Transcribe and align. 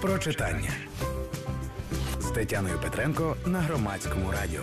про 0.00 0.18
читання 0.18 0.70
з 2.20 2.30
Тетяною 2.30 2.78
Петренко 2.82 3.36
на 3.46 3.60
громадському 3.60 4.30
радіо. 4.30 4.62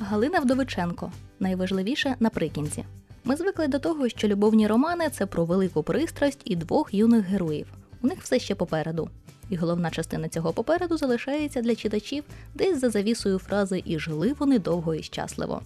Галина 0.00 0.40
Вдовиченко. 0.40 1.12
Найважливіше 1.40 2.14
наприкінці. 2.20 2.84
Ми 3.24 3.36
звикли 3.36 3.68
до 3.68 3.78
того, 3.78 4.08
що 4.08 4.28
любовні 4.28 4.66
романи 4.66 5.08
це 5.10 5.26
про 5.26 5.44
велику 5.44 5.82
пристрасть 5.82 6.40
і 6.44 6.56
двох 6.56 6.94
юних 6.94 7.24
героїв. 7.24 7.66
У 8.02 8.06
них 8.06 8.18
все 8.22 8.38
ще 8.38 8.54
попереду. 8.54 9.10
І 9.50 9.56
головна 9.56 9.90
частина 9.90 10.28
цього 10.28 10.52
попереду 10.52 10.96
залишається 10.96 11.62
для 11.62 11.74
читачів 11.74 12.24
десь 12.54 12.80
за 12.80 12.90
завісою 12.90 13.38
фрази 13.38 13.82
І 13.86 13.98
жили 13.98 14.34
вони 14.38 14.58
довго 14.58 14.94
і 14.94 15.02
щасливо. 15.02 15.62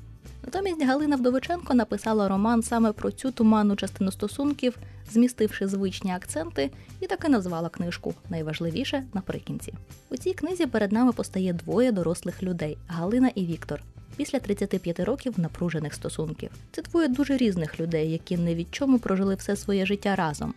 Натомість 0.46 0.84
Галина 0.84 1.16
Вдовиченко 1.16 1.74
написала 1.74 2.28
роман 2.28 2.62
саме 2.62 2.92
про 2.92 3.10
цю 3.10 3.30
туманну 3.30 3.76
частину 3.76 4.12
стосунків, 4.12 4.78
змістивши 5.10 5.68
звичні 5.68 6.10
акценти, 6.12 6.70
і 7.00 7.06
таки 7.06 7.28
назвала 7.28 7.68
книжку 7.68 8.14
Найважливіше 8.30 9.04
наприкінці. 9.14 9.74
У 10.10 10.16
цій 10.16 10.32
книзі 10.32 10.66
перед 10.66 10.92
нами 10.92 11.12
постає 11.12 11.52
двоє 11.52 11.92
дорослих 11.92 12.42
людей 12.42 12.78
Галина 12.86 13.30
і 13.34 13.46
Віктор. 13.46 13.82
Після 14.16 14.38
35 14.38 15.00
років 15.00 15.40
напружених 15.40 15.94
стосунків. 15.94 16.50
Це 16.72 16.82
двоє 16.82 17.08
дуже 17.08 17.36
різних 17.36 17.80
людей, 17.80 18.10
які 18.10 18.36
не 18.36 18.54
від 18.54 18.74
чому 18.74 18.98
прожили 18.98 19.34
все 19.34 19.56
своє 19.56 19.86
життя 19.86 20.14
разом. 20.14 20.54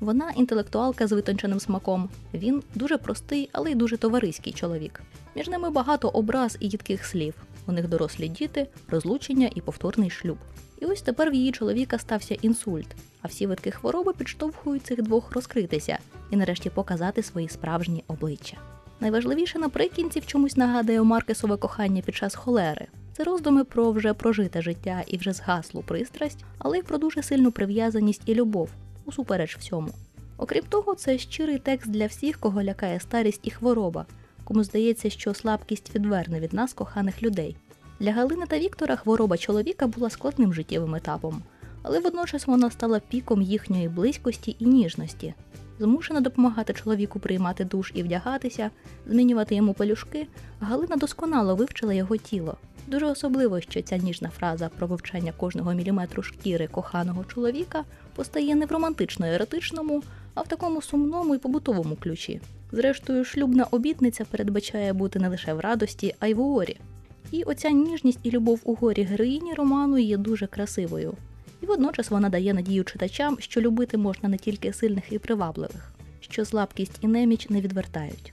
Вона 0.00 0.30
інтелектуалка 0.30 1.06
з 1.06 1.12
витонченим 1.12 1.60
смаком. 1.60 2.08
Він 2.34 2.62
дуже 2.74 2.98
простий, 2.98 3.50
але 3.52 3.70
й 3.70 3.74
дуже 3.74 3.96
товариський 3.96 4.52
чоловік. 4.52 5.02
Між 5.36 5.48
ними 5.48 5.70
багато 5.70 6.08
образ 6.08 6.56
і 6.60 6.68
їдких 6.68 7.04
слів. 7.04 7.34
У 7.66 7.72
них 7.72 7.88
дорослі 7.88 8.28
діти, 8.28 8.66
розлучення 8.88 9.50
і 9.54 9.60
повторний 9.60 10.10
шлюб. 10.10 10.38
І 10.80 10.84
ось 10.84 11.02
тепер 11.02 11.30
в 11.30 11.34
її 11.34 11.52
чоловіка 11.52 11.98
стався 11.98 12.34
інсульт, 12.34 12.86
а 13.22 13.28
всі 13.28 13.46
видки 13.46 13.70
хвороби 13.70 14.12
підштовхують 14.12 14.86
цих 14.86 15.02
двох 15.02 15.32
розкритися 15.32 15.98
і 16.30 16.36
нарешті 16.36 16.70
показати 16.70 17.22
свої 17.22 17.48
справжні 17.48 18.04
обличчя. 18.08 18.56
Найважливіше 19.00 19.58
наприкінці 19.58 20.20
в 20.20 20.26
чомусь 20.26 20.56
нагадує 20.56 21.02
Маркесове 21.02 21.56
кохання 21.56 22.02
під 22.02 22.14
час 22.14 22.34
холери. 22.34 22.86
Це 23.12 23.24
роздуми 23.24 23.64
про 23.64 23.92
вже 23.92 24.14
прожите 24.14 24.62
життя 24.62 25.02
і 25.06 25.16
вже 25.16 25.32
згаслу 25.32 25.82
пристрасть, 25.82 26.44
але 26.58 26.78
й 26.78 26.82
про 26.82 26.98
дуже 26.98 27.22
сильну 27.22 27.52
прив'язаність 27.52 28.22
і 28.26 28.34
любов, 28.34 28.70
усупереч 29.04 29.56
всьому. 29.56 29.88
Окрім 30.36 30.64
того, 30.68 30.94
це 30.94 31.18
щирий 31.18 31.58
текст 31.58 31.90
для 31.90 32.06
всіх, 32.06 32.38
кого 32.38 32.62
лякає 32.62 33.00
старість 33.00 33.40
і 33.42 33.50
хвороба, 33.50 34.06
кому 34.52 34.64
здається, 34.64 35.10
що 35.10 35.34
слабкість 35.34 35.94
відверне 35.94 36.40
від 36.40 36.52
нас 36.52 36.72
коханих 36.72 37.22
людей. 37.22 37.56
Для 38.00 38.12
Галини 38.12 38.46
та 38.48 38.58
Віктора 38.58 38.96
хвороба 38.96 39.38
чоловіка 39.38 39.86
була 39.86 40.10
складним 40.10 40.54
життєвим 40.54 40.94
етапом, 40.94 41.42
але 41.82 42.00
водночас 42.00 42.46
вона 42.46 42.70
стала 42.70 43.00
піком 43.00 43.42
їхньої 43.42 43.88
близькості 43.88 44.56
і 44.58 44.66
ніжності. 44.66 45.34
Змушена 45.78 46.20
допомагати 46.20 46.72
чоловіку 46.72 47.18
приймати 47.18 47.64
душ 47.64 47.92
і 47.94 48.02
вдягатися, 48.02 48.70
змінювати 49.06 49.54
йому 49.54 49.74
пелюшки, 49.74 50.26
Галина 50.60 50.96
досконало 50.96 51.56
вивчила 51.56 51.94
його 51.94 52.16
тіло. 52.16 52.56
Дуже 52.86 53.06
особливо, 53.06 53.60
що 53.60 53.82
ця 53.82 53.96
ніжна 53.96 54.28
фраза 54.28 54.68
про 54.68 54.86
вивчання 54.86 55.32
кожного 55.32 55.72
міліметру 55.72 56.22
шкіри 56.22 56.66
коханого 56.66 57.24
чоловіка 57.24 57.84
постає 58.16 58.54
не 58.54 58.66
в 58.66 58.72
романтично-еротичному, 58.72 60.02
а 60.34 60.42
в 60.42 60.48
такому 60.48 60.82
сумному 60.82 61.34
і 61.34 61.38
побутовому 61.38 61.96
ключі. 61.96 62.40
Зрештою, 62.72 63.24
шлюбна 63.24 63.64
обітниця 63.70 64.24
передбачає 64.24 64.92
бути 64.92 65.18
не 65.18 65.28
лише 65.28 65.54
в 65.54 65.60
радості, 65.60 66.14
а 66.20 66.26
й 66.26 66.34
в 66.34 66.40
угорі. 66.40 66.76
І 67.30 67.42
оця 67.42 67.70
ніжність 67.70 68.18
і 68.22 68.30
любов 68.30 68.60
у 68.64 68.74
горі 68.74 69.02
героїні 69.02 69.54
роману 69.54 69.98
є 69.98 70.16
дуже 70.16 70.46
красивою. 70.46 71.14
І 71.62 71.66
водночас 71.66 72.10
вона 72.10 72.28
дає 72.28 72.54
надію 72.54 72.84
читачам, 72.84 73.36
що 73.40 73.60
любити 73.60 73.96
можна 73.96 74.28
не 74.28 74.36
тільки 74.36 74.72
сильних 74.72 75.12
і 75.12 75.18
привабливих, 75.18 75.92
що 76.20 76.44
слабкість 76.44 76.98
і 77.00 77.06
неміч 77.06 77.50
не 77.50 77.60
відвертають. 77.60 78.32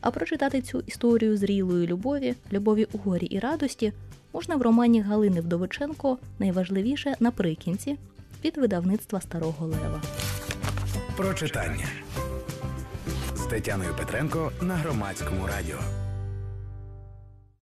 А 0.00 0.10
прочитати 0.10 0.62
цю 0.62 0.82
історію 0.86 1.36
зрілої 1.36 1.86
любові, 1.86 2.34
любові 2.52 2.86
у 2.92 2.98
горі 2.98 3.26
і 3.26 3.38
радості 3.38 3.92
можна 4.32 4.56
в 4.56 4.62
романі 4.62 5.00
Галини 5.00 5.40
Вдовиченко 5.40 6.18
найважливіше 6.38 7.14
наприкінці 7.20 7.96
від 8.44 8.58
видавництва 8.58 9.20
Старого 9.20 9.66
Лева. 9.66 10.02
Про 11.16 11.34
читання 11.34 11.86
з 12.16 12.29
Тетяною 13.50 13.94
Петренко 13.94 14.52
на 14.60 14.74
громадському 14.74 15.46
радіо. 15.46 15.78